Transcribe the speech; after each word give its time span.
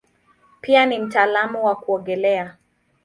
Pia 0.61 0.85
ni 0.85 0.99
mtaalamu 0.99 1.65
wa 1.65 1.75
kuogelea. 1.75 2.55